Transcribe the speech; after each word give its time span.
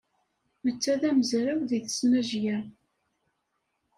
Netta 0.65 0.93
d 1.01 1.03
amezraw 1.09 1.59
deg 1.71 1.83
tesnajya. 1.85 2.57